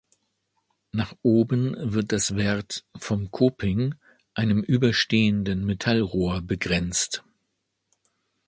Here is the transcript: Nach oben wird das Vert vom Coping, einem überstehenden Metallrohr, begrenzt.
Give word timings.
Nach 0.91 1.15
oben 1.21 1.75
wird 1.77 2.11
das 2.11 2.29
Vert 2.29 2.85
vom 2.97 3.29
Coping, 3.29 3.93
einem 4.33 4.63
überstehenden 4.63 5.63
Metallrohr, 5.63 6.41
begrenzt. 6.41 7.23